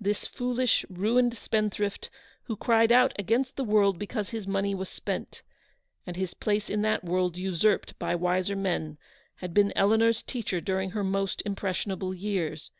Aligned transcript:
This 0.00 0.28
foolish, 0.28 0.86
ruined 0.88 1.36
spendthrift, 1.36 2.08
who 2.44 2.54
cried 2.54 2.92
out 2.92 3.12
against 3.18 3.56
the 3.56 3.64
world 3.64 3.98
because 3.98 4.28
his 4.30 4.46
money 4.46 4.72
was 4.72 4.88
spent, 4.88 5.42
and 6.06 6.14
his 6.14 6.32
place 6.32 6.70
in 6.70 6.82
that 6.82 7.02
world 7.02 7.36
usurped 7.36 7.98
by 7.98 8.14
wiser 8.14 8.54
men, 8.54 8.98
had 9.38 9.52
282 9.52 9.58
ELEANOR 9.58 9.58
S 9.58 9.62
VICTORY. 9.62 9.62
been 9.62 9.78
Eleanor's 9.82 10.22
teacher 10.22 10.60
during 10.64 10.90
her 10.90 11.02
most 11.02 11.42
impres 11.44 11.84
sionable 11.84 12.16
years. 12.16 12.70